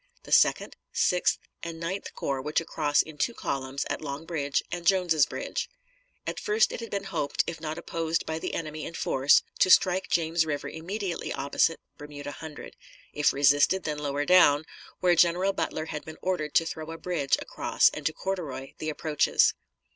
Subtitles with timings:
[0.23, 4.63] The Second, Sixth, and Ninth Corps were to cross in two columns at Long Bridge
[4.71, 5.69] and Jones's Bridge.
[6.25, 9.69] At first it had been hoped, if not opposed by the enemy in force, to
[9.69, 12.75] strike James River immediately opposite Bermuda Hundred;
[13.13, 14.65] if resisted, then lower down,
[15.01, 18.89] where General Butler had been ordered to throw a bridge across and to corduroy the
[18.89, 19.53] approaches.